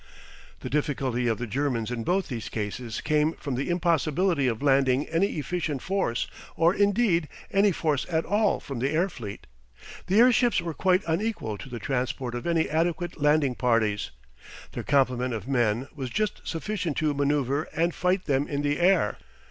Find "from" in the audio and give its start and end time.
3.33-3.53, 8.59-8.79